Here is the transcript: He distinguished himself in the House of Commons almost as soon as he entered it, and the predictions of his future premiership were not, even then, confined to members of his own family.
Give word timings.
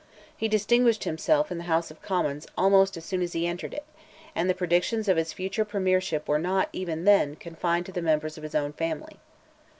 He 0.35 0.47
distinguished 0.47 1.03
himself 1.03 1.51
in 1.51 1.59
the 1.59 1.65
House 1.65 1.91
of 1.91 2.01
Commons 2.01 2.47
almost 2.57 2.97
as 2.97 3.05
soon 3.05 3.21
as 3.21 3.33
he 3.33 3.45
entered 3.45 3.71
it, 3.71 3.85
and 4.33 4.49
the 4.49 4.55
predictions 4.55 5.07
of 5.07 5.15
his 5.15 5.31
future 5.31 5.63
premiership 5.63 6.27
were 6.27 6.39
not, 6.39 6.69
even 6.73 7.03
then, 7.03 7.35
confined 7.35 7.85
to 7.85 8.01
members 8.01 8.35
of 8.35 8.41
his 8.41 8.55
own 8.55 8.73
family. 8.73 9.17